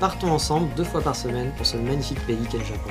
[0.00, 2.90] partons ensemble deux fois par semaine pour ce magnifique pays qu'est le Japon.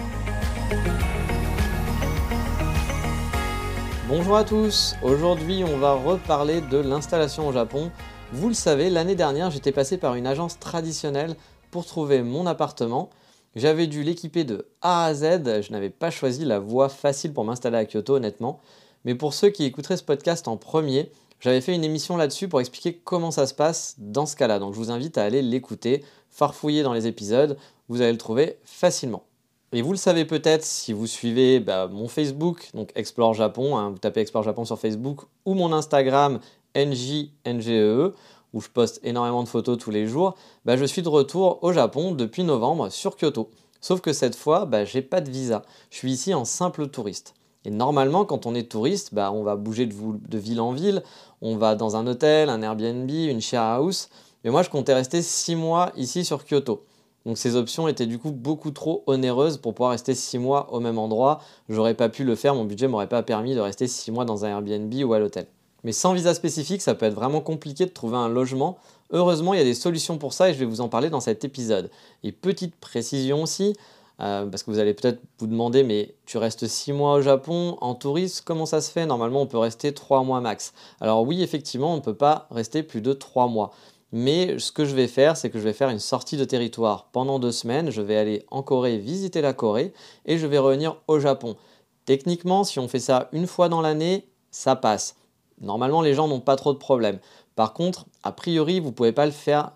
[4.08, 7.92] Bonjour à tous, aujourd'hui on va reparler de l'installation au Japon.
[8.32, 11.36] Vous le savez, l'année dernière j'étais passé par une agence traditionnelle
[11.72, 13.10] pour trouver mon appartement.
[13.56, 17.44] J'avais dû l'équiper de A à Z, je n'avais pas choisi la voie facile pour
[17.44, 18.60] m'installer à Kyoto honnêtement.
[19.06, 22.62] Mais pour ceux qui écouteraient ce podcast en premier, j'avais fait une émission là-dessus pour
[22.62, 24.60] expliquer comment ça se passe dans ce cas-là.
[24.60, 26.04] Donc je vous invite à aller l'écouter
[26.34, 29.24] farfouiller dans les épisodes, vous allez le trouver facilement.
[29.72, 33.90] Et vous le savez peut-être si vous suivez bah, mon Facebook, donc Explore Japon, hein,
[33.90, 36.40] vous tapez Explore Japon sur Facebook, ou mon Instagram
[36.76, 38.14] NJNGEE,
[38.54, 41.72] où je poste énormément de photos tous les jours, bah, je suis de retour au
[41.72, 43.50] Japon depuis novembre sur Kyoto.
[43.82, 45.64] Sauf que cette fois, bah, j'ai pas de visa.
[45.90, 47.34] Je suis ici en simple touriste.
[47.66, 51.02] Et normalement, quand on est touriste, on va bouger de, de ville en ville,
[51.42, 54.10] on va dans un hôtel, un Airbnb, une share house,
[54.44, 56.86] mais moi, je comptais rester 6 mois ici sur Kyoto.
[57.26, 60.80] Donc ces options étaient du coup beaucoup trop onéreuses pour pouvoir rester 6 mois au
[60.80, 61.40] même endroit.
[61.70, 64.46] J'aurais pas pu le faire, mon budget m'aurait pas permis de rester 6 mois dans
[64.46, 65.48] un Airbnb ou à l'hôtel.
[65.84, 68.78] Mais sans visa spécifique, ça peut être vraiment compliqué de trouver un logement.
[69.12, 71.20] Heureusement, il y a des solutions pour ça et je vais vous en parler dans
[71.20, 71.90] cet épisode.
[72.24, 73.76] Et petite précision aussi,
[74.22, 77.78] euh, parce que vous allez peut-être vous demander, mais tu restes 6 mois au Japon
[77.82, 79.06] en touriste, comment ça se fait?
[79.06, 80.74] Normalement, on peut rester 3 mois max.
[81.02, 83.72] Alors oui, effectivement, on ne peut pas rester plus de 3 mois.
[84.16, 87.10] Mais ce que je vais faire, c'est que je vais faire une sortie de territoire
[87.12, 87.90] pendant deux semaines.
[87.90, 89.92] Je vais aller en Corée visiter la Corée
[90.28, 91.58] et je vais revenir au Japon.
[92.06, 95.16] Techniquement, si on fait ça une fois dans l'année, ça passe.
[95.62, 97.18] Normalement, les gens n'ont pas trop de problèmes.
[97.56, 99.72] Par contre, a priori, vous ne pouvez pas le faire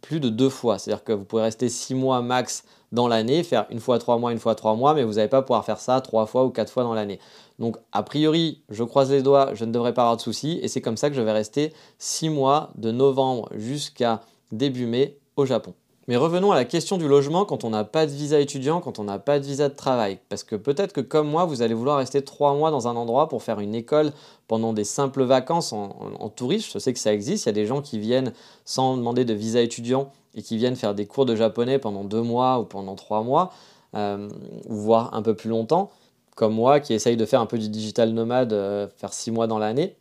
[0.00, 0.78] plus de deux fois.
[0.78, 2.62] C'est-à-dire que vous pouvez rester six mois max
[2.92, 5.42] dans l'année, faire une fois trois mois, une fois trois mois, mais vous n'allez pas
[5.42, 7.18] pouvoir faire ça trois fois ou quatre fois dans l'année.
[7.58, 10.68] Donc a priori, je croise les doigts, je ne devrais pas avoir de soucis, et
[10.68, 15.46] c'est comme ça que je vais rester six mois de novembre jusqu'à début mai au
[15.46, 15.74] Japon.
[16.08, 18.98] Mais revenons à la question du logement quand on n'a pas de visa étudiant, quand
[18.98, 20.18] on n'a pas de visa de travail.
[20.28, 23.28] Parce que peut-être que comme moi, vous allez vouloir rester trois mois dans un endroit
[23.28, 24.12] pour faire une école
[24.48, 26.72] pendant des simples vacances en, en, touriste.
[26.72, 27.44] Je sais que ça existe.
[27.44, 28.32] Il y a des gens qui viennent
[28.64, 32.22] sans demander de visa étudiant et qui viennent faire des cours de japonais pendant deux
[32.22, 33.52] mois ou pendant trois mois,
[33.94, 34.28] euh,
[34.68, 35.90] voire un peu plus longtemps,
[36.34, 39.46] comme moi qui essaye de faire un peu du digital nomade, euh, faire six mois
[39.46, 39.96] dans l'année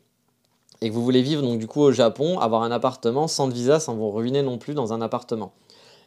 [0.81, 3.79] et que vous voulez vivre donc du coup au Japon, avoir un appartement sans visa,
[3.79, 5.53] sans vous ruiner non plus dans un appartement.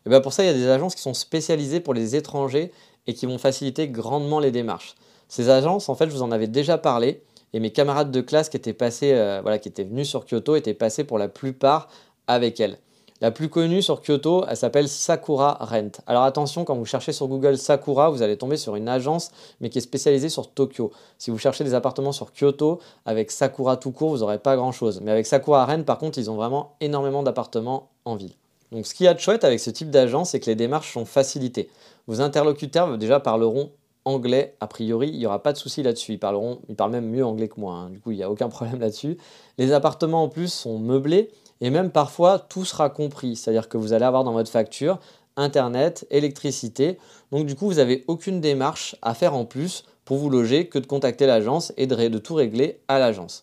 [0.05, 2.73] Et bien pour ça, il y a des agences qui sont spécialisées pour les étrangers
[3.07, 4.97] et qui vont faciliter grandement les démarches.
[5.29, 8.49] Ces agences, en fait, je vous en avais déjà parlé, et mes camarades de classe
[8.49, 11.89] qui étaient passés, euh, voilà, qui étaient venus sur Kyoto étaient passés pour la plupart
[12.27, 12.79] avec elles.
[13.25, 15.93] La plus connue sur Kyoto, elle s'appelle Sakura Rent.
[16.07, 19.31] Alors attention, quand vous cherchez sur Google Sakura, vous allez tomber sur une agence,
[19.63, 20.93] mais qui est spécialisée sur Tokyo.
[21.17, 25.01] Si vous cherchez des appartements sur Kyoto, avec Sakura tout court, vous n'aurez pas grand-chose.
[25.01, 28.35] Mais avec Sakura Rent, par contre, ils ont vraiment énormément d'appartements en ville.
[28.73, 30.93] Donc ce qui y a de chouette avec ce type d'agence, c'est que les démarches
[30.93, 31.71] sont facilitées.
[32.07, 33.71] Vos interlocuteurs déjà parleront
[34.05, 36.13] anglais, a priori, il n'y aura pas de souci là-dessus.
[36.13, 37.89] Ils, parleront, ils parlent même mieux anglais que moi, hein.
[37.89, 39.17] du coup il n'y a aucun problème là-dessus.
[39.57, 41.31] Les appartements en plus sont meublés
[41.61, 44.99] et même parfois tout sera compris, c'est-à-dire que vous allez avoir dans votre facture
[45.37, 46.99] Internet, électricité,
[47.33, 50.79] donc du coup vous n'avez aucune démarche à faire en plus pour vous loger que
[50.79, 53.43] de contacter l'agence et de tout régler à l'agence.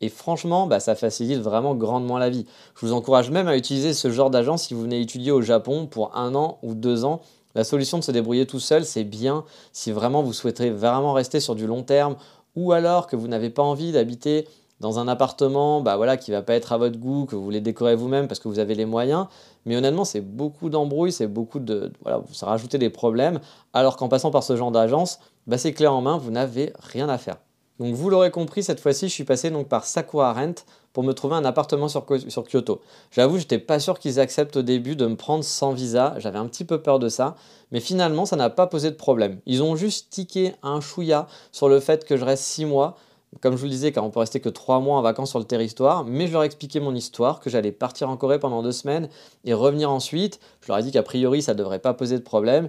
[0.00, 2.46] Et franchement, bah, ça facilite vraiment grandement la vie.
[2.74, 5.86] Je vous encourage même à utiliser ce genre d'agence si vous venez étudier au Japon
[5.86, 7.20] pour un an ou deux ans.
[7.54, 11.40] La solution de se débrouiller tout seul, c'est bien si vraiment vous souhaiterez vraiment rester
[11.40, 12.16] sur du long terme
[12.56, 14.48] ou alors que vous n'avez pas envie d'habiter
[14.80, 17.44] dans un appartement bah voilà, qui ne va pas être à votre goût, que vous
[17.44, 19.26] voulez décorer vous-même parce que vous avez les moyens.
[19.66, 21.92] Mais honnêtement, c'est beaucoup d'embrouilles, c'est beaucoup de.
[22.02, 23.40] Voilà, ça rajouter des problèmes.
[23.72, 27.08] Alors qu'en passant par ce genre d'agence, bah, c'est clé en main, vous n'avez rien
[27.08, 27.36] à faire.
[27.80, 31.36] Donc vous l'aurez compris, cette fois-ci, je suis passé par Sakura Rent pour me trouver
[31.36, 32.82] un appartement sur, sur Kyoto.
[33.10, 36.46] J'avoue, j'étais pas sûr qu'ils acceptent au début de me prendre sans visa, j'avais un
[36.46, 37.36] petit peu peur de ça,
[37.72, 39.40] mais finalement, ça n'a pas posé de problème.
[39.46, 42.96] Ils ont juste tiqué un chouïa sur le fait que je reste 6 mois,
[43.40, 45.38] comme je vous le disais, car on peut rester que 3 mois en vacances sur
[45.38, 48.62] le territoire, mais je leur ai expliqué mon histoire, que j'allais partir en Corée pendant
[48.62, 49.08] 2 semaines
[49.44, 50.40] et revenir ensuite.
[50.60, 52.68] Je leur ai dit qu'a priori, ça ne devrait pas poser de problème.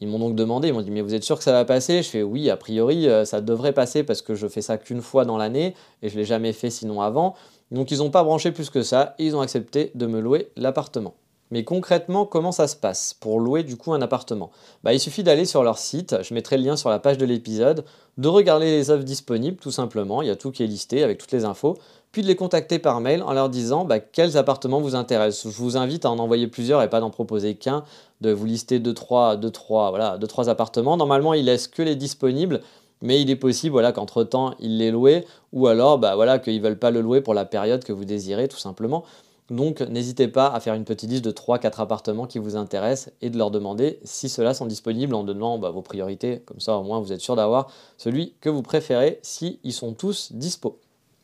[0.00, 2.02] Ils m'ont donc demandé, ils m'ont dit mais vous êtes sûr que ça va passer?
[2.02, 5.00] Je fais oui, a priori euh, ça devrait passer parce que je fais ça qu'une
[5.00, 7.34] fois dans l'année et je l'ai jamais fait sinon avant.
[7.70, 10.50] Donc ils n'ont pas branché plus que ça et ils ont accepté de me louer
[10.56, 11.14] l'appartement.
[11.50, 14.50] Mais concrètement, comment ça se passe pour louer du coup un appartement?
[14.82, 17.24] Bah, Il suffit d'aller sur leur site, je mettrai le lien sur la page de
[17.24, 17.84] l'épisode,
[18.18, 21.18] de regarder les offres disponibles tout simplement, il y a tout qui est listé avec
[21.18, 21.76] toutes les infos,
[22.10, 25.52] puis de les contacter par mail en leur disant bah, quels appartements vous intéressent.
[25.52, 27.84] Je vous invite à en envoyer plusieurs et pas d'en proposer qu'un,
[28.22, 30.96] de vous lister 2-3 deux, trois, voilà, deux, trois appartements.
[30.96, 32.62] Normalement, ils laissent que les disponibles,
[33.02, 35.22] mais il est possible voilà, qu'entre-temps, ils les louent,
[35.52, 38.04] ou alors bah, voilà, qu'ils ne veulent pas le louer pour la période que vous
[38.04, 39.04] désirez, tout simplement.
[39.50, 43.30] Donc n'hésitez pas à faire une petite liste de 3-4 appartements qui vous intéressent et
[43.30, 46.42] de leur demander si ceux-là sont disponibles en donnant bah, vos priorités.
[46.46, 49.92] Comme ça au moins vous êtes sûr d'avoir celui que vous préférez si ils sont
[49.92, 50.80] tous dispo.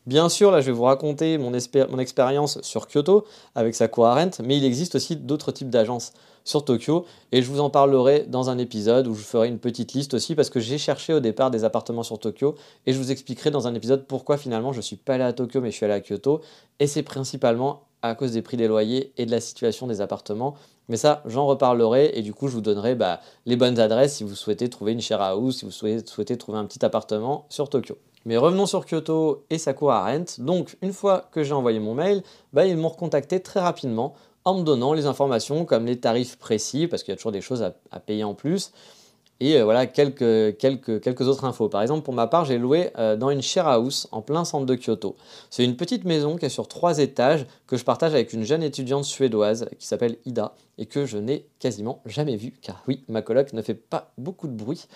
[0.07, 3.25] Bien sûr, là je vais vous raconter mon, expérience sur Kyoto
[3.55, 6.13] avec Sakura Rent, mais il existe aussi d'autres types d'agences
[6.45, 9.93] sur Tokyo et je vous en parlerai dans un épisode où je ferai une petite
[9.93, 13.13] liste aussi parce que j'ai cherché au départ des appartements sur Tokyo et je vous
[13.13, 15.85] expliquerai dans un épisode pourquoi finalement je suis pas allé à Tokyo mais je suis
[15.85, 16.41] allé à Kyoto
[16.81, 20.55] et c'est principalement à cause des prix des loyers et de la situation des appartements.
[20.89, 24.25] Mais ça, j'en reparlerai et du coup, je vous donnerai bah, les bonnes adresses si
[24.25, 27.97] vous souhaitez trouver une share house, si vous souhaitez, trouver un petit appartement sur Tokyo.
[28.25, 30.25] Mais revenons sur Kyoto et Sakura Rent.
[30.39, 32.23] Donc, une fois que j'ai envoyé mon mail,
[32.53, 34.15] bah, ils m'ont recontacté très rapidement
[34.45, 37.41] en me donnant les informations comme les tarifs précis, parce qu'il y a toujours des
[37.41, 38.73] choses à payer en plus,
[39.43, 41.69] et euh, voilà quelques, quelques, quelques autres infos.
[41.69, 44.67] Par exemple, pour ma part, j'ai loué euh, dans une share house en plein centre
[44.67, 45.17] de Kyoto.
[45.51, 48.63] C'est une petite maison qui est sur trois étages que je partage avec une jeune
[48.63, 52.55] étudiante suédoise qui s'appelle Ida et que je n'ai quasiment jamais vue.
[52.63, 54.87] Car oui, ma coloc ne fait pas beaucoup de bruit.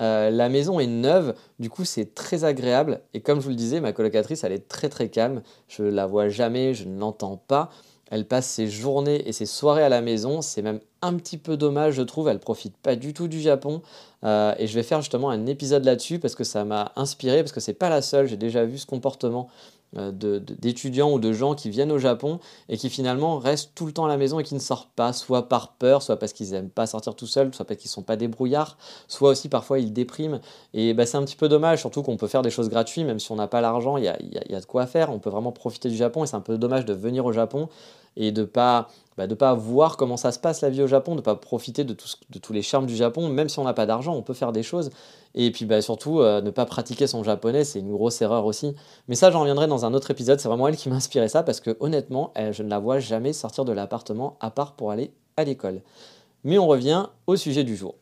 [0.00, 3.54] Euh, la maison est neuve, du coup c'est très agréable et comme je vous le
[3.54, 7.36] disais, ma colocatrice elle est très très calme, je la vois jamais, je ne l'entends
[7.36, 7.70] pas.
[8.14, 10.40] Elle passe ses journées et ses soirées à la maison.
[10.40, 12.28] C'est même un petit peu dommage, je trouve.
[12.28, 13.82] Elle profite pas du tout du Japon.
[14.22, 17.50] Euh, et je vais faire justement un épisode là-dessus parce que ça m'a inspiré, parce
[17.50, 18.28] que c'est pas la seule.
[18.28, 19.48] J'ai déjà vu ce comportement
[19.94, 24.04] d'étudiants ou de gens qui viennent au Japon et qui finalement restent tout le temps
[24.04, 26.70] à la maison et qui ne sortent pas, soit par peur, soit parce qu'ils n'aiment
[26.70, 28.76] pas sortir tout seuls, soit parce qu'ils ne sont pas débrouillards,
[29.08, 30.40] soit aussi parfois ils dépriment.
[30.72, 33.20] Et bah, c'est un petit peu dommage, surtout qu'on peut faire des choses gratuites, même
[33.20, 35.30] si on n'a pas l'argent, il y a, y a de quoi faire, on peut
[35.30, 37.68] vraiment profiter du Japon et c'est un peu dommage de venir au Japon
[38.16, 41.14] et de pas bah, de pas voir comment ça se passe la vie au Japon,
[41.14, 44.14] de pas profiter de, tous les charmes du Japon, même si on n'a pas d'argent,
[44.14, 44.90] on peut faire des choses.
[45.34, 48.74] Et puis bah, surtout, euh, ne pas pratiquer son japonais, c'est une grosse erreur aussi.
[49.08, 51.42] Mais ça, j'en reviendrai dans un autre épisode, c'est vraiment elle qui m'a inspiré ça,
[51.42, 55.12] parce que honnêtement, je ne la vois jamais sortir de l'appartement, à part pour aller
[55.36, 55.80] à l'école.
[56.42, 57.94] Mais on revient au sujet du jour.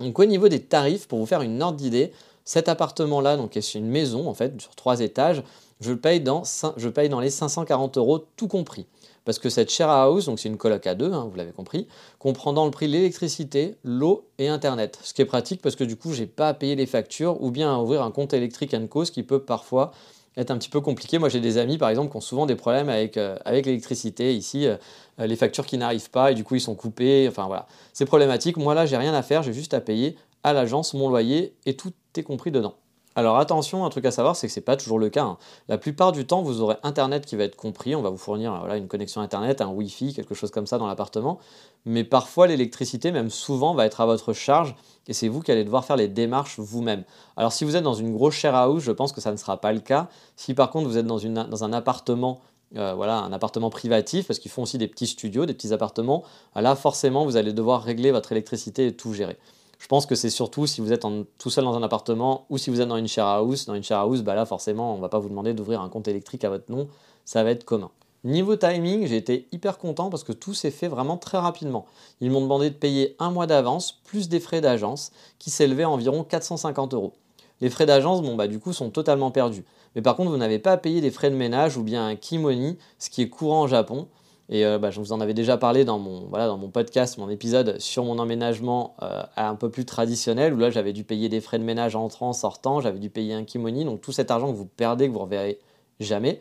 [0.00, 2.12] Donc au niveau des tarifs, pour vous faire une ordre d'idée,
[2.44, 5.42] cet appartement-là, donc c'est une maison en fait, sur trois étages,
[5.80, 8.86] je paye dans les 540 euros tout compris
[9.24, 11.86] parce que cette share house, donc c'est une coloc à deux, hein, vous l'avez compris,
[12.18, 14.98] comprend dans le prix l'électricité, l'eau et Internet.
[15.02, 17.50] Ce qui est pratique parce que du coup, j'ai pas à payer les factures ou
[17.50, 19.92] bien à ouvrir un compte électrique co, ce qui peut parfois
[20.36, 21.18] être un petit peu compliqué.
[21.18, 24.34] Moi, j'ai des amis, par exemple, qui ont souvent des problèmes avec, euh, avec l'électricité.
[24.34, 24.76] Ici, euh,
[25.18, 27.26] les factures qui n'arrivent pas et du coup, ils sont coupés.
[27.28, 27.66] Enfin, voilà.
[27.92, 28.56] C'est problématique.
[28.56, 29.42] Moi, là, j'ai rien à faire.
[29.42, 32.74] J'ai juste à payer à l'agence mon loyer et tout est compris dedans.
[33.16, 35.24] Alors attention, un truc à savoir, c'est que ce n'est pas toujours le cas.
[35.24, 35.38] Hein.
[35.68, 37.96] La plupart du temps, vous aurez Internet qui va être compris.
[37.96, 40.86] On va vous fournir voilà, une connexion Internet, un Wi-Fi, quelque chose comme ça dans
[40.86, 41.38] l'appartement.
[41.84, 44.76] Mais parfois, l'électricité, même souvent, va être à votre charge
[45.08, 47.02] et c'est vous qui allez devoir faire les démarches vous-même.
[47.36, 49.60] Alors si vous êtes dans une grosse share house, je pense que ça ne sera
[49.60, 50.08] pas le cas.
[50.36, 52.40] Si par contre vous êtes dans un appartement
[52.76, 56.22] euh, voilà, un appartement privatif, parce qu'ils font aussi des petits studios, des petits appartements,
[56.54, 59.36] là forcément vous allez devoir régler votre électricité et tout gérer.
[59.80, 61.06] Je pense que c'est surtout si vous êtes
[61.38, 63.64] tout seul dans un appartement ou si vous êtes dans une share house.
[63.64, 65.88] Dans une share house, bah là forcément, on ne va pas vous demander d'ouvrir un
[65.88, 66.86] compte électrique à votre nom,
[67.24, 67.90] ça va être commun.
[68.22, 71.86] Niveau timing, j'ai été hyper content parce que tout s'est fait vraiment très rapidement.
[72.20, 75.90] Ils m'ont demandé de payer un mois d'avance plus des frais d'agence qui s'élevaient à
[75.90, 77.14] environ 450 euros.
[77.62, 79.64] Les frais d'agence, bon bah du coup, sont totalement perdus.
[79.94, 82.16] Mais par contre, vous n'avez pas à payer des frais de ménage ou bien un
[82.16, 84.08] kimoni, ce qui est courant au Japon.
[84.52, 86.28] Et euh, bah, je vous en avais déjà parlé dans mon,
[86.70, 91.04] podcast, mon épisode sur mon emménagement euh, un peu plus traditionnel, où là j'avais dû
[91.04, 94.30] payer des frais de ménage entrant, sortant, j'avais dû payer un kimoni, donc tout cet
[94.32, 95.60] argent que vous perdez, que vous ne reverrez
[96.00, 96.40] jamais.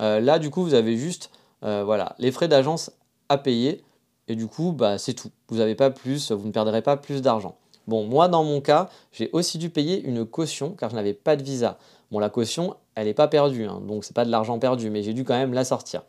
[0.00, 1.30] Euh, là, du coup, vous avez juste
[1.62, 2.90] voilà, les frais d'agence
[3.30, 3.82] à payer,
[4.28, 5.30] et du coup, bah, c'est tout.
[5.48, 7.56] Vous n'avez pas plus, vous ne perdrez pas plus d'argent.
[7.86, 11.36] Bon, moi, dans mon cas, j'ai aussi dû payer une caution car je n'avais pas
[11.36, 11.78] de visa.
[12.10, 15.02] Bon, la caution, elle n'est pas perdue, hein, donc c'est pas de l'argent perdu, mais
[15.02, 16.02] j'ai dû quand même la sortir.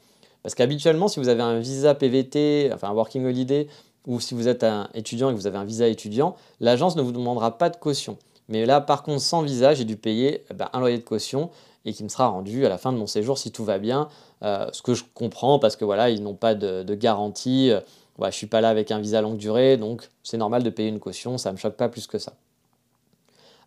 [0.45, 3.67] Parce qu'habituellement, si vous avez un visa PVT, enfin un Working Holiday,
[4.05, 7.01] ou si vous êtes un étudiant et que vous avez un visa étudiant, l'agence ne
[7.01, 8.19] vous demandera pas de caution.
[8.47, 11.49] Mais là, par contre, sans visa, j'ai dû payer eh ben, un loyer de caution
[11.83, 14.07] et qui me sera rendu à la fin de mon séjour si tout va bien.
[14.43, 17.71] Euh, ce que je comprends parce que voilà, ils n'ont pas de, garantie.
[17.71, 17.79] Euh,
[18.19, 20.89] je ne suis pas là avec un visa longue durée, donc c'est normal de payer
[20.89, 22.33] une caution, ça ne me choque pas plus que ça.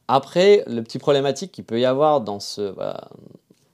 [0.06, 2.72] Après, le petit problématique qu'il peut y avoir dans ce,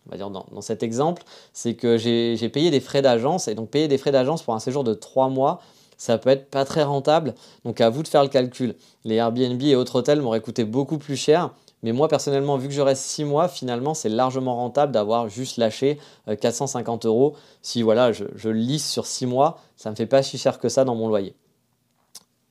[0.07, 3.71] on va dire dans, cet exemple, c'est que j'ai payé des frais d'agence, et donc
[3.71, 5.61] payer des frais d'agence pour un séjour de 3 mois,
[5.97, 7.35] ça peut être pas très rentable.
[7.65, 8.75] Donc à vous de faire le calcul.
[9.05, 11.51] Les Airbnb et autres hôtels m'auraient coûté beaucoup plus cher.
[11.83, 15.59] Mais moi, personnellement, vu que je reste 6 mois, finalement, c'est largement rentable d'avoir juste
[15.59, 15.99] lâché
[16.41, 17.37] 450 euh, euros.
[17.63, 20.59] Si voilà, je, je lisse sur 6 mois, ça ne me fait pas si cher
[20.59, 21.35] que ça dans mon loyer.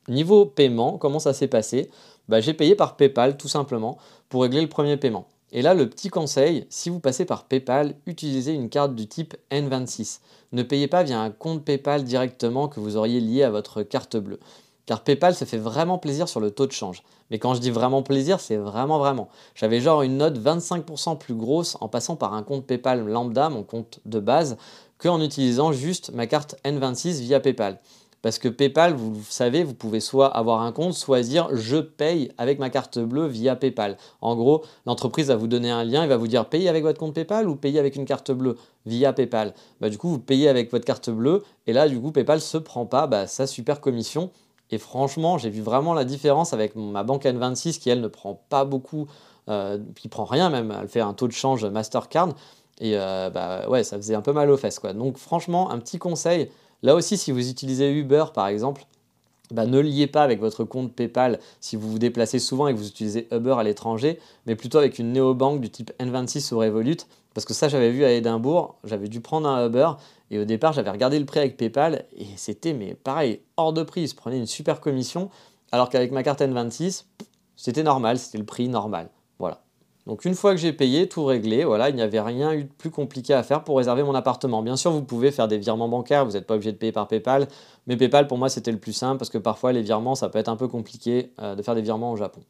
[0.07, 1.89] Niveau paiement, comment ça s'est passé?
[2.27, 3.97] Bah, J'ai payé par PayPal tout simplement
[4.29, 5.25] pour régler le premier paiement.
[5.55, 9.35] Et là, le petit conseil, si vous passez par PayPal, utilisez une carte du type
[9.51, 10.19] N26.
[10.51, 14.17] Ne payez pas via un compte PayPal directement que vous auriez lié à votre carte
[14.17, 14.39] bleue.
[14.87, 17.03] Car PayPal se fait vraiment plaisir sur le taux de change.
[17.29, 19.29] Mais quand je dis vraiment plaisir, c'est vraiment vraiment.
[19.53, 23.61] J'avais genre une note 25% plus grosse en passant par un compte PayPal lambda, mon
[23.61, 24.57] compte de base,
[24.97, 27.79] qu'en utilisant juste ma carte N26 via PayPal.
[28.23, 32.31] Parce que PayPal, vous savez, vous pouvez soit avoir un compte, soit dire je paye
[32.37, 33.97] avec ma carte bleue via PayPal.
[34.21, 36.97] En gros, l'entreprise va vous donner un lien, il va vous dire payez avec votre
[36.97, 39.53] compte PayPal ou payez avec une carte bleue via PayPal.
[39.81, 42.57] Bah, du coup, vous payez avec votre carte bleue et là, du coup, PayPal se
[42.57, 44.31] prend pas bah, sa super commission.
[44.71, 48.41] Et franchement, j'ai vu vraiment la différence avec ma banque N26 qui, elle, ne prend
[48.47, 49.05] pas beaucoup,
[49.49, 50.73] euh, qui prend rien même.
[50.81, 52.29] Elle fait un taux de change Mastercard.
[52.79, 54.79] Et euh, bah, ouais, ça faisait un peu mal aux fesses.
[54.79, 54.93] Quoi.
[54.93, 56.49] Donc franchement, un petit conseil,
[56.83, 58.85] Là aussi, si vous utilisez Uber par exemple,
[59.51, 62.77] bah, ne liez pas avec votre compte PayPal si vous vous déplacez souvent et que
[62.77, 66.97] vous utilisez Uber à l'étranger, mais plutôt avec une néobanque du type N26 ou Revolut.
[67.33, 69.91] Parce que ça, j'avais vu à Édimbourg, j'avais dû prendre un Uber
[70.29, 73.83] et au départ, j'avais regardé le prix avec PayPal et c'était, mais pareil, hors de
[73.83, 74.01] prix.
[74.01, 75.29] Ils se prenaient une super commission,
[75.71, 77.05] alors qu'avec ma carte N26,
[77.55, 79.09] c'était normal, c'était le prix normal.
[80.05, 82.69] Donc une fois que j'ai payé, tout réglé, voilà, il n'y avait rien eu de
[82.77, 84.61] plus compliqué à faire pour réserver mon appartement.
[84.61, 87.07] Bien sûr, vous pouvez faire des virements bancaires, vous n'êtes pas obligé de payer par
[87.07, 87.47] PayPal,
[87.87, 90.39] mais PayPal pour moi c'était le plus simple parce que parfois les virements ça peut
[90.39, 92.41] être un peu compliqué euh, de faire des virements au Japon.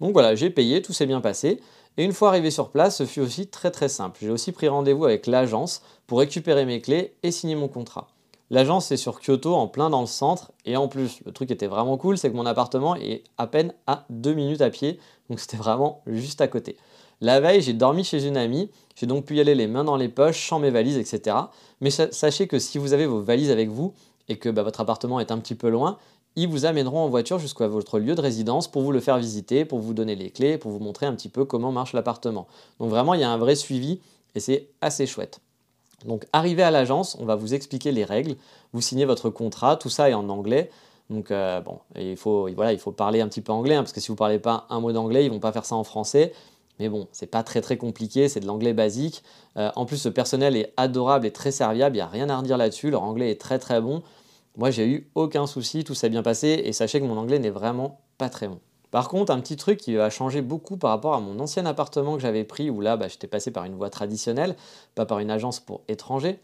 [0.00, 1.60] Donc voilà, j'ai payé, tout s'est bien passé.
[1.96, 4.18] Et une fois arrivé sur place, ce fut aussi très très simple.
[4.20, 8.08] J'ai aussi pris rendez-vous avec l'agence pour récupérer mes clés et signer mon contrat.
[8.52, 11.66] L'agence est sur Kyoto, en plein dans le centre, et en plus, le truc était
[11.66, 15.40] vraiment cool, c'est que mon appartement est à peine à 2 minutes à pied, donc
[15.40, 16.76] c'était vraiment juste à côté.
[17.22, 19.96] La veille, j'ai dormi chez une amie, j'ai donc pu y aller les mains dans
[19.96, 21.34] les poches, sans mes valises, etc.
[21.80, 23.94] Mais sachez que si vous avez vos valises avec vous
[24.28, 25.96] et que bah, votre appartement est un petit peu loin,
[26.36, 29.64] ils vous amèneront en voiture jusqu'à votre lieu de résidence pour vous le faire visiter,
[29.64, 32.46] pour vous donner les clés, pour vous montrer un petit peu comment marche l'appartement.
[32.80, 34.00] Donc vraiment, il y a un vrai suivi
[34.34, 35.40] et c'est assez chouette.
[36.04, 38.36] Donc arrivé à l'agence, on va vous expliquer les règles,
[38.72, 40.70] vous signez votre contrat, tout ça est en anglais.
[41.10, 43.92] Donc euh, bon, il faut, voilà, il faut parler un petit peu anglais, hein, parce
[43.92, 45.76] que si vous ne parlez pas un mot d'anglais, ils ne vont pas faire ça
[45.76, 46.32] en français.
[46.78, 49.22] Mais bon, c'est pas très très compliqué, c'est de l'anglais basique.
[49.56, 52.38] Euh, en plus, ce personnel est adorable et très serviable, il n'y a rien à
[52.38, 54.02] redire là-dessus, leur anglais est très très bon.
[54.56, 57.50] Moi, j'ai eu aucun souci, tout s'est bien passé, et sachez que mon anglais n'est
[57.50, 58.58] vraiment pas très bon.
[58.92, 62.14] Par contre, un petit truc qui va changer beaucoup par rapport à mon ancien appartement
[62.14, 64.54] que j'avais pris, où là, bah, j'étais passé par une voie traditionnelle,
[64.94, 66.38] pas par une agence pour étrangers.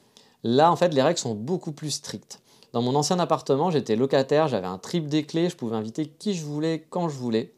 [0.45, 2.41] Là, en fait, les règles sont beaucoup plus strictes.
[2.73, 6.33] Dans mon ancien appartement, j'étais locataire, j'avais un trip des clés, je pouvais inviter qui
[6.33, 7.53] je voulais, quand je voulais.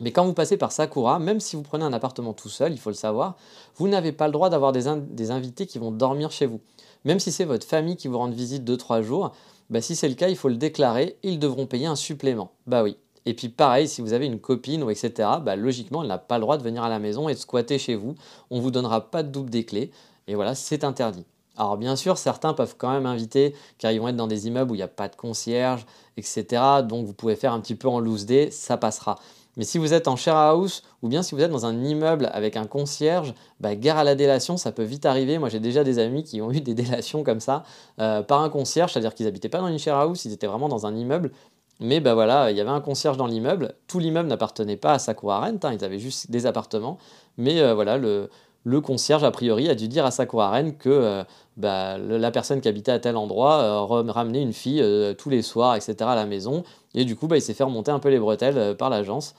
[0.00, 2.78] Mais quand vous passez par Sakura, même si vous prenez un appartement tout seul, il
[2.78, 3.36] faut le savoir,
[3.76, 4.86] vous n'avez pas le droit d'avoir des,
[5.30, 6.60] invités qui vont dormir chez vous.
[7.06, 9.32] Même si c'est votre famille qui vous rend visite 2-3 jours,
[9.70, 12.50] bah si c'est le cas, il faut le déclarer, ils devront payer un supplément.
[12.66, 12.98] Bah oui.
[13.26, 16.38] Et puis pareil, si vous avez une copine ou etc., bah logiquement, elle n'a pas
[16.38, 18.14] le droit de venir à la maison et de squatter chez vous.
[18.50, 19.90] On ne vous donnera pas de double des clés.
[20.28, 21.26] Et voilà, c'est interdit.
[21.56, 24.70] Alors bien sûr, certains peuvent quand même inviter, car ils vont être dans des immeubles
[24.70, 26.62] où il n'y a pas de concierge, etc.
[26.84, 29.16] Donc vous pouvez faire un petit peu en loose day, ça passera.
[29.56, 32.28] Mais si vous êtes en share house ou bien si vous êtes dans un immeuble
[32.32, 35.38] avec un concierge, bah, gare à la délation, ça peut vite arriver.
[35.38, 37.64] Moi, j'ai déjà des amis qui ont eu des délations comme ça
[37.98, 40.68] euh, par un concierge, c'est-à-dire qu'ils n'habitaient pas dans une share house, ils étaient vraiment
[40.68, 41.32] dans un immeuble.
[41.80, 43.74] Mais bah voilà, il y avait un concierge dans l'immeuble.
[43.86, 46.98] Tout l'immeuble n'appartenait pas à Sakura Rent, hein, ils avaient juste des appartements.
[47.36, 48.30] Mais euh, voilà, le,
[48.64, 51.24] le concierge, a priori, a dû dire à Sakura que euh,
[51.58, 54.82] bah, la personne qui habitait à tel endroit euh, ramenait une fille
[55.18, 55.96] tous les soirs, etc.
[56.00, 56.64] à la maison.
[56.94, 59.34] Et du coup, bah, il s'est fait remonter un peu les bretelles par l'agence.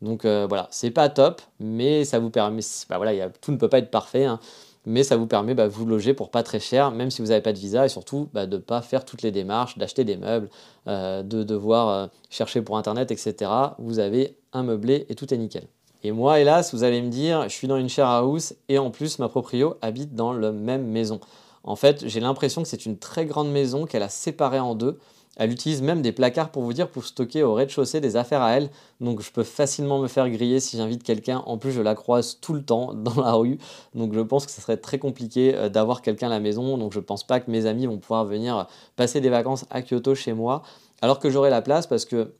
[0.00, 2.62] Donc voilà, c'est pas top, mais ça vous permet.
[2.88, 4.24] Bah, voilà, tout ne peut pas être parfait.
[4.24, 4.38] Hein.
[4.86, 7.28] Mais ça vous permet bah, de vous loger pour pas très cher, même si vous
[7.28, 10.04] n'avez pas de visa, et surtout bah, de ne pas faire toutes les démarches, d'acheter
[10.04, 10.48] des meubles,
[10.88, 13.50] euh, de devoir euh, chercher pour Internet, etc.
[13.78, 15.64] Vous avez un meublé et tout est nickel.
[16.02, 18.90] Et moi, hélas, vous allez me dire, je suis dans une share house et en
[18.90, 21.20] plus, ma proprio habite dans la même maison.
[21.62, 24.98] En fait, j'ai l'impression que c'est une très grande maison qu'elle a séparée en deux.
[25.40, 28.58] Elle utilise même des placards pour vous dire pour stocker au rez-de-chaussée des affaires à
[28.58, 28.68] elle.
[29.00, 31.42] Donc je peux facilement me faire griller si j'invite quelqu'un.
[31.46, 33.56] En plus, je la croise tout le temps dans la rue.
[33.94, 36.76] Donc je pense que ce serait très compliqué euh, d'avoir quelqu'un à la maison.
[36.76, 38.66] Donc je ne pense pas que mes amis vont pouvoir venir
[38.96, 40.60] passer des vacances à Kyoto chez moi.
[41.00, 42.34] Alors que j'aurai la place parce que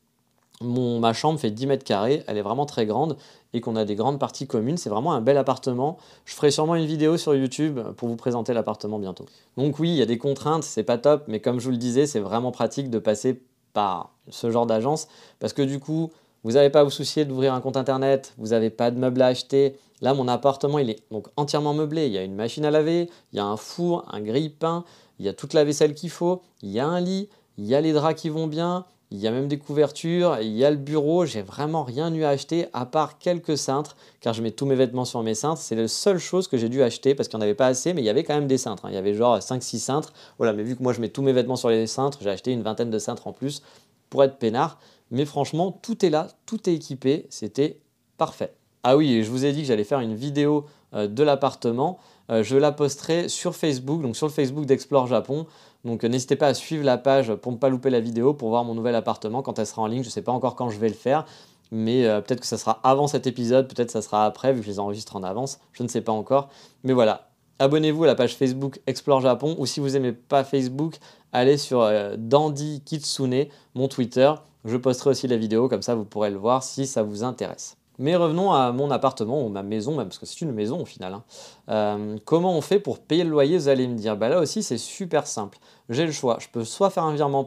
[0.60, 3.16] mon, ma chambre fait 10 mètres carrés, elle est vraiment très grande
[3.54, 4.76] et qu'on a des grandes parties communes.
[4.76, 5.96] C'est vraiment un bel appartement.
[6.26, 9.24] Je ferai sûrement une vidéo sur YouTube pour vous présenter l'appartement bientôt.
[9.56, 11.78] Donc oui, il y a des contraintes, c'est pas top, mais comme je vous le
[11.78, 16.10] disais, c'est vraiment pratique de passer par ce genre d'agence parce que du coup,
[16.44, 19.22] vous n'avez pas à vous soucier d'ouvrir un compte internet, vous n'avez pas de meubles
[19.22, 19.76] à acheter.
[20.02, 22.06] Là, mon appartement, il est donc entièrement meublé.
[22.06, 24.84] Il y a une machine à laver, il y a un four, un grille-pain,
[25.18, 27.74] il y a toute la vaisselle qu'il faut, il y a un lit, il y
[27.74, 30.70] a les draps qui vont bien, il y a même des couvertures, il y a
[30.70, 34.52] le bureau, j'ai vraiment rien eu à acheter à part quelques cintres, car je mets
[34.52, 35.60] tous mes vêtements sur mes cintres.
[35.60, 37.92] C'est la seule chose que j'ai dû acheter parce qu'il n'y en avait pas assez,
[37.92, 38.84] mais il y avait quand même des cintres.
[38.84, 38.90] Hein.
[38.90, 40.12] Il y avait genre 5-6 cintres.
[40.38, 42.52] Voilà, mais vu que moi je mets tous mes vêtements sur les cintres, j'ai acheté
[42.52, 43.62] une vingtaine de cintres en plus
[44.10, 44.78] pour être peinard.
[45.10, 47.80] Mais franchement, tout est là, tout est équipé, c'était
[48.16, 48.54] parfait.
[48.84, 51.98] Ah oui, je vous ai dit que j'allais faire une vidéo euh, de l'appartement.
[52.30, 55.46] Euh, je la posterai sur Facebook, donc sur le Facebook d'Explore Japon.
[55.84, 58.50] Donc euh, n'hésitez pas à suivre la page pour ne pas louper la vidéo, pour
[58.50, 60.02] voir mon nouvel appartement quand elle sera en ligne.
[60.02, 61.24] Je ne sais pas encore quand je vais le faire,
[61.70, 64.60] mais euh, peut-être que ça sera avant cet épisode, peut-être que ça sera après, vu
[64.60, 65.58] que je les enregistre en avance.
[65.72, 66.48] Je ne sais pas encore.
[66.84, 70.96] Mais voilà, abonnez-vous à la page Facebook Explore Japon, ou si vous n'aimez pas Facebook,
[71.32, 74.32] allez sur euh, Dandy Kitsune, mon Twitter.
[74.64, 77.79] Je posterai aussi la vidéo, comme ça vous pourrez le voir si ça vous intéresse.
[78.00, 80.84] Mais revenons à mon appartement, ou ma maison, même, parce que c'est une maison au
[80.86, 81.12] final.
[81.12, 81.22] Hein.
[81.68, 84.16] Euh, comment on fait pour payer le loyer Vous allez me dire.
[84.16, 85.58] Bah là aussi, c'est super simple.
[85.90, 86.38] J'ai le choix.
[86.40, 87.44] Je peux soit faire un virement,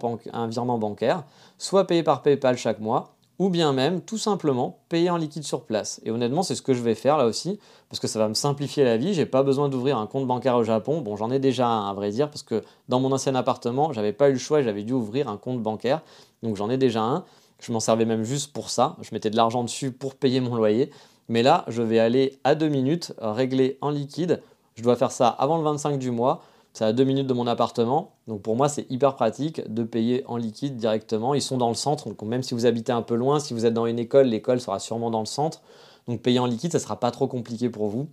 [0.78, 1.24] bancaire,
[1.58, 5.64] soit payer par PayPal chaque mois, ou bien même tout simplement payer en liquide sur
[5.64, 6.00] place.
[6.06, 8.36] Et honnêtement, c'est ce que je vais faire là aussi, parce que ça va me
[8.36, 9.16] simplifier la vie.
[9.16, 11.02] J'ai pas besoin d'ouvrir un compte bancaire au Japon.
[11.02, 14.14] Bon, j'en ai déjà un, à vrai dire, parce que dans mon ancien appartement, j'avais
[14.14, 16.02] pas eu le choix, j'avais dû ouvrir un compte bancaire.
[16.44, 17.24] Donc j'en ai déjà un.
[17.64, 18.98] Je m'en servais même juste pour ça.
[19.02, 20.92] Je mettais de l'argent dessus pour payer mon loyer.
[21.30, 24.42] Mais là, je vais aller à deux minutes régler en liquide.
[24.76, 26.44] Je dois faire ça avant le 25 du mois.
[26.74, 28.12] C'est à deux minutes de mon appartement.
[28.28, 31.34] Donc pour moi, c'est hyper pratique de payer en liquide directement.
[31.34, 32.10] Ils sont dans le centre.
[32.10, 34.60] Donc même si vous habitez un peu loin, si vous êtes dans une école, l'école
[34.60, 35.62] sera sûrement dans le centre.
[36.08, 38.10] Donc payer en liquide, ça ne sera pas trop compliqué pour vous.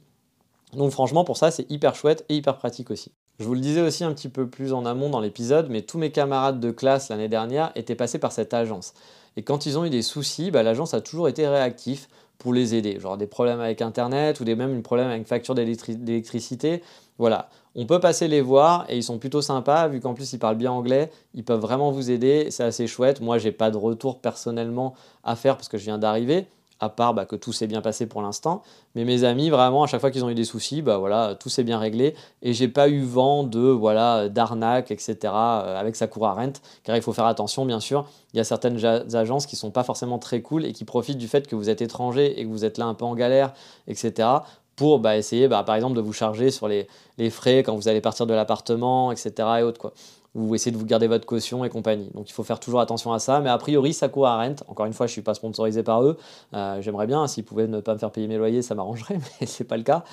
[0.75, 3.11] Donc franchement, pour ça, c'est hyper chouette et hyper pratique aussi.
[3.41, 5.97] Je vous le disais aussi un petit peu plus en amont dans l'épisode, mais tous
[5.97, 8.93] mes camarades de classe l'année dernière étaient passés par cette agence.
[9.39, 12.75] Et quand ils ont eu des soucis, bah, l'agence a toujours été réactif pour les
[12.75, 13.01] aider.
[13.01, 16.83] Genre des problèmes avec Internet ou même un problème avec une facture d'électricité.
[17.17, 20.39] Voilà, on peut passer les voir et ils sont plutôt sympas, vu qu'en plus ils
[20.39, 23.23] parlent bien anglais, ils peuvent vraiment vous aider, c'est assez chouette.
[23.23, 24.93] Moi, j'ai pas de retour personnellement
[25.25, 26.47] à faire parce que je viens d'arriver,
[26.81, 28.63] à part bah, que tout s'est bien passé pour l'instant.
[28.95, 31.49] Mais mes amis, vraiment, à chaque fois qu'ils ont eu des soucis, bah voilà, tout
[31.49, 32.15] s'est bien réglé.
[32.43, 35.17] Et j'ai pas eu vent de voilà d'arnaque, etc.
[35.25, 38.07] Euh, avec Sakura Rent, car il faut faire attention, bien sûr.
[38.33, 41.29] Il y a certaines agences qui sont pas forcément très cool et qui profitent du
[41.29, 43.53] fait que vous êtes étranger et que vous êtes là un peu en galère,
[43.87, 44.29] etc.
[44.77, 46.87] Pour bah, essayer, bah, par exemple, de vous charger sur les,
[47.31, 49.33] frais quand vous allez partir de l'appartement, etc.
[49.59, 49.93] et autres quoi
[50.35, 52.09] vous essayez de vous garder votre caution et compagnie.
[52.15, 53.41] Donc il faut faire toujours attention à ça.
[53.41, 56.17] Mais a priori, Sakura Rent, encore une fois, je ne suis pas sponsorisé par eux.
[56.55, 59.47] Euh, j'aimerais bien, s'ils pouvaient ne pas me faire payer mes loyers, ça m'arrangerait, mais
[59.47, 60.05] ce n'est pas le cas.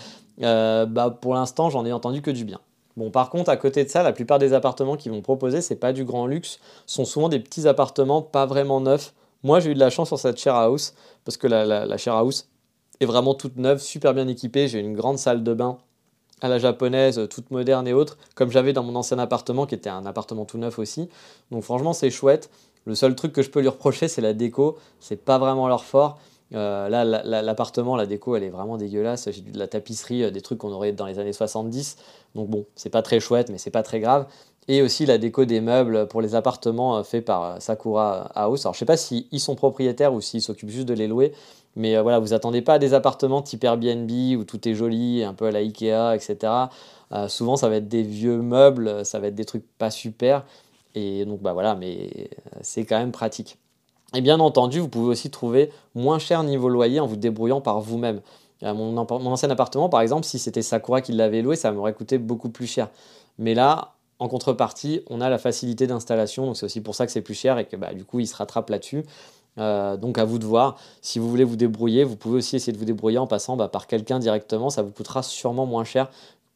[0.42, 2.60] Euh, bah, pour l'instant, j'en ai entendu que du bien.
[2.96, 5.76] Bon, par contre, à côté de ça, la plupart des appartements qu'ils vont proposer, c'est
[5.76, 9.14] pas du grand luxe, sont souvent des petits appartements pas vraiment neufs.
[9.44, 12.50] Moi, j'ai eu de la chance sur cette share house, parce que la, la, house
[13.00, 14.68] est vraiment toute neuve, super bien équipée.
[14.68, 15.78] J'ai une grande salle de bain
[16.42, 19.90] à la japonaise, toute moderne et autres, comme j'avais dans mon ancien appartement, qui était
[19.90, 21.10] un appartement tout neuf aussi.
[21.52, 22.50] Donc franchement, c'est chouette.
[22.86, 24.78] Le seul truc que je peux lui reprocher, c'est la déco.
[25.00, 26.20] C'est pas vraiment leur fort.
[26.54, 29.30] Euh, là, l'appartement, la, déco, elle est vraiment dégueulasse.
[29.32, 31.98] J'ai de la tapisserie, euh, des trucs qu'on aurait dans les années 70.
[32.36, 34.28] Donc bon, c'est pas très chouette, mais c'est pas très grave.
[34.70, 38.66] Et aussi la déco des meubles pour les appartements euh, faits par Sakura House.
[38.66, 41.34] Alors je sais pas s'ils sont propriétaires ou s'ils s'occupent juste de les louer,
[41.78, 45.24] mais euh, voilà, vous attendez pas à des appartements type Airbnb où tout est joli,
[45.24, 46.54] un peu à la Ikea, etc.
[47.14, 50.44] Euh, souvent, ça va être des vieux meubles, ça va être des trucs pas super.
[50.96, 53.60] Et donc, bah voilà, mais euh, c'est quand même pratique.
[54.16, 57.80] Et bien entendu, vous pouvez aussi trouver moins cher niveau loyer en vous débrouillant par
[57.80, 58.22] vous-même.
[58.64, 62.50] Mon, ancien appartement, par exemple, si c'était Sakura qui l'avait loué, ça m'aurait coûté beaucoup
[62.50, 62.90] plus cher.
[63.38, 67.12] Mais là, en contrepartie, on a la facilité d'installation, donc c'est aussi pour ça que
[67.12, 69.04] c'est plus cher et que bah, du coup, il se rattrape là-dessus.
[69.58, 70.78] Euh, donc à vous de voir.
[71.02, 73.68] Si vous voulez vous débrouiller, vous pouvez aussi essayer de vous débrouiller en passant bah,
[73.68, 74.70] par quelqu'un directement.
[74.70, 76.10] Ça vous coûtera sûrement moins cher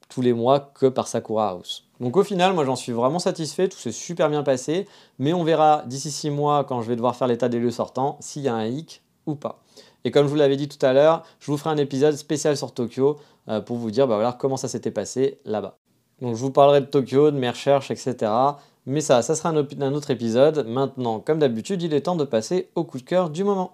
[0.09, 1.85] tous les mois que par Sakura House.
[1.99, 4.87] Donc au final, moi j'en suis vraiment satisfait, tout s'est super bien passé,
[5.19, 8.17] mais on verra d'ici 6 mois quand je vais devoir faire l'état des lieux sortants
[8.19, 9.59] s'il y a un hic ou pas.
[10.03, 12.57] Et comme je vous l'avais dit tout à l'heure, je vous ferai un épisode spécial
[12.57, 15.77] sur Tokyo euh, pour vous dire bah, comment ça s'était passé là-bas.
[16.21, 18.31] Donc je vous parlerai de Tokyo, de mes recherches, etc.
[18.87, 20.65] Mais ça, ça sera un, autre épisode.
[20.67, 23.73] Maintenant, comme d'habitude, il est temps de passer au coup de cœur du moment.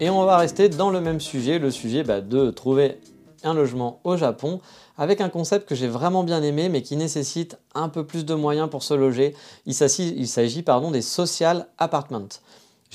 [0.00, 2.98] Et on va rester dans le même sujet, le sujet bah, de trouver
[3.42, 4.60] un logement au Japon
[4.96, 8.34] avec un concept que j'ai vraiment bien aimé mais qui nécessite un peu plus de
[8.34, 9.34] moyens pour se loger.
[9.66, 10.62] Il s'agit
[10.92, 12.28] des social apartments.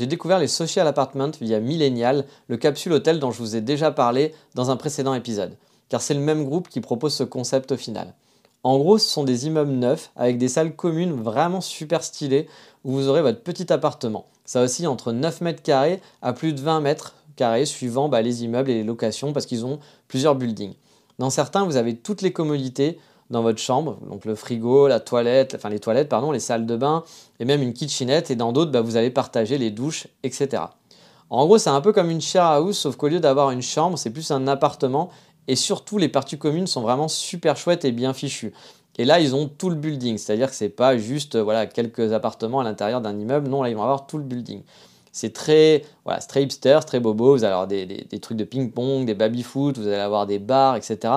[0.02, 3.92] J'ai découvert les social apartments via Millennial, le capsule hôtel dont je vous ai déjà
[3.92, 5.56] parlé dans un précédent épisode,
[5.90, 8.16] car c'est le même groupe qui propose ce concept au final.
[8.64, 12.48] En gros, ce sont des immeubles neufs avec des salles communes vraiment super stylées
[12.84, 14.26] où vous aurez votre petit appartement.
[14.44, 18.44] Ça aussi entre 9 mètres carrés à plus de 20 mètres carrés suivant bah, les
[18.44, 20.74] immeubles et les locations parce qu'ils ont plusieurs buildings.
[21.20, 22.98] Dans certains, vous avez toutes les commodités
[23.32, 26.76] dans votre chambre, donc le frigo, la toilette, enfin les toilettes, pardon, les salles de
[26.76, 27.04] bain,
[27.40, 30.64] et même une kitchenette, et dans d'autres, bah, vous allez partager les douches, etc.
[31.30, 33.98] En gros, c'est un peu comme une share house, sauf qu'au lieu d'avoir une chambre,
[33.98, 35.10] c'est plus un appartement,
[35.48, 38.54] et surtout, les parties communes sont vraiment super chouettes et bien fichues.
[38.98, 42.60] Et là, ils ont tout le building, c'est-à-dire que c'est pas juste voilà, quelques appartements
[42.60, 44.62] à l'intérieur d'un immeuble, non, là, ils vont avoir tout le building.
[45.14, 47.36] C'est très, voilà, très hipster, très bobo.
[47.36, 50.78] Vous allez avoir des, des, trucs de ping-pong, des baby-foot, vous allez avoir des bars,
[50.78, 51.14] etc.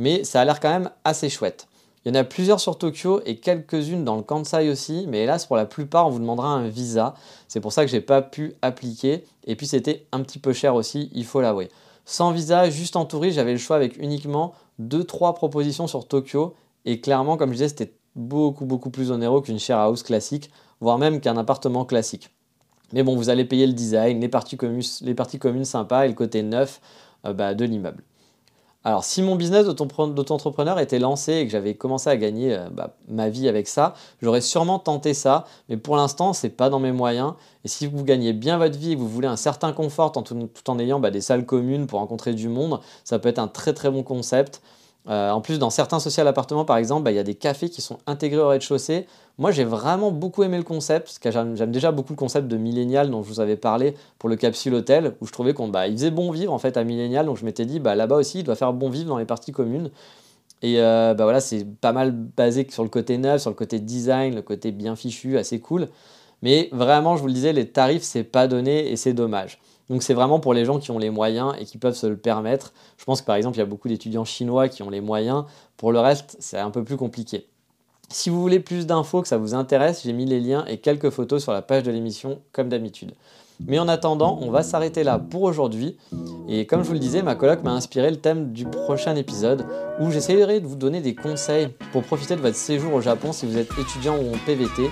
[0.00, 1.68] Mais ça a l'air quand même assez chouette.
[2.02, 5.44] Il y en a plusieurs sur Tokyo et quelques-unes dans le Kansai aussi, mais hélas
[5.44, 7.12] pour la plupart on vous demandera un visa.
[7.48, 9.24] C'est pour ça que j'ai pas pu appliquer.
[9.44, 11.68] Et puis c'était un petit peu cher aussi, il faut l'avouer.
[12.06, 16.54] Sans visa, juste en touriste, j'avais le choix avec uniquement 2-3 propositions sur Tokyo.
[16.86, 20.96] Et clairement, comme je disais, c'était beaucoup beaucoup plus onéreux qu'une share house classique, voire
[20.96, 22.30] même qu'un appartement classique.
[22.94, 26.14] Mais bon, vous allez payer le design, les parties communes, les parties sympas et le
[26.14, 26.80] côté neuf
[27.26, 28.02] euh, bah, de l'immeuble.
[28.82, 32.96] Alors, si mon business d'auto-entrepreneur était lancé et que j'avais commencé à gagner euh, bah,
[33.08, 36.78] ma vie avec ça, j'aurais sûrement tenté ça, mais pour l'instant, ce n'est pas dans
[36.78, 37.34] mes moyens.
[37.64, 40.24] Et si vous gagnez bien votre vie et que vous voulez un certain confort tout,
[40.68, 43.74] en ayant bah, des salles communes pour rencontrer du monde, ça peut être un très
[43.74, 44.62] très bon concept.
[45.08, 47.70] Euh, en plus, dans certains social appartements, par exemple, bah, il y a des cafés
[47.70, 49.06] qui sont intégrés au rez-de-chaussée.
[49.38, 52.56] Moi, j'ai vraiment beaucoup aimé le concept, parce que j'aime déjà beaucoup le concept de
[52.56, 55.90] Millennial dont je vous avais parlé pour le capsule hôtel, où je trouvais qu'on bah,
[55.90, 58.44] faisait bon vivre en fait à Millennial, donc je m'étais dit bah, là-bas aussi, il
[58.44, 59.90] doit faire bon vivre dans les parties communes.
[60.62, 63.78] Et euh, bah voilà, c'est pas mal basé sur le côté neuf, sur le côté
[63.80, 65.88] design, le côté bien fichu, assez cool.
[66.42, 69.58] Mais vraiment, je vous le disais, les tarifs, c'est pas donné et c'est dommage.
[69.90, 72.16] Donc c'est vraiment pour les gens qui ont les moyens et qui peuvent se le
[72.16, 72.72] permettre.
[72.96, 75.44] Je pense que par exemple, il y a beaucoup d'étudiants chinois qui ont les moyens.
[75.76, 77.46] Pour le reste, c'est un peu plus compliqué.
[78.08, 81.10] Si vous voulez plus d'infos, que ça vous intéresse, j'ai mis les liens et quelques
[81.10, 83.12] photos sur la page de l'émission, comme d'habitude.
[83.66, 85.96] Mais en attendant, on va s'arrêter là pour aujourd'hui.
[86.48, 89.66] Et comme je vous le disais, ma coloc m'a inspiré le thème du prochain épisode
[90.00, 93.44] où j'essaierai de vous donner des conseils pour profiter de votre séjour au Japon si
[93.44, 94.90] vous êtes étudiant ou en PVT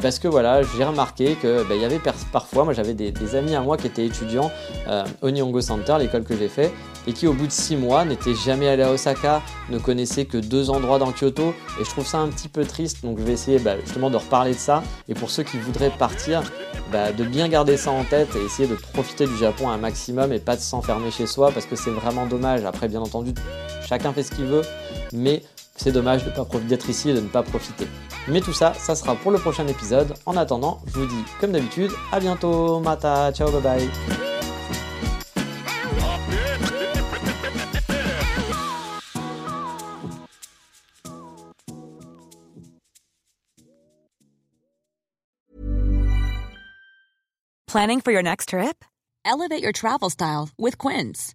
[0.00, 2.00] parce que voilà, j'ai remarqué que bah, y avait
[2.32, 4.50] parfois, moi j'avais des, amis à moi qui étaient étudiants
[4.88, 6.72] euh, au Nihongo Center, l'école que j'ai fait,
[7.06, 10.38] et qui au bout de six mois n'étaient jamais allés à Osaka, ne connaissaient que
[10.38, 13.32] deux endroits dans Kyoto, et je trouve ça un petit peu triste, donc je vais
[13.32, 16.42] essayer bah, justement de reparler de ça, et pour ceux qui voudraient partir,
[16.90, 20.32] bah, de bien garder ça en tête et essayer de profiter du Japon un maximum
[20.32, 23.32] et pas de s'enfermer chez soi, parce que c'est vraiment dommage, après bien entendu,
[23.86, 24.62] chacun fait ce qu'il veut,
[25.12, 25.42] mais
[25.82, 26.22] c'est dommage
[26.68, 27.86] d'être ici et de ne pas profiter.
[28.28, 30.14] Mais tout ça, ça sera pour le prochain épisode.
[30.26, 33.88] En attendant, je vous dis comme d'habitude, à bientôt, mata, ciao, bye bye.
[47.66, 48.84] Planning for your next trip?
[49.24, 51.34] Elevate your travel style with Quince.